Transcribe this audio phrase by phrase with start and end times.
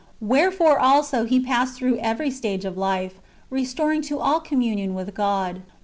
[0.19, 3.19] Wherefore also He passed through every stage of life,
[3.51, 5.61] restoring to all communion with God.